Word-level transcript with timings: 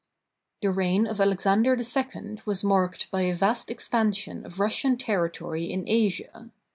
The 0.63 0.71
reign 0.71 1.05
of 1.05 1.21
Alexander 1.21 1.77
II 1.79 2.41
was 2.47 2.63
marked 2.63 3.11
by 3.11 3.21
a 3.21 3.35
vast 3.35 3.69
expansion 3.69 4.43
of 4.47 4.59
Russian 4.59 4.97
territory 4.97 5.71
in 5.71 5.87
Asia. 5.87 6.49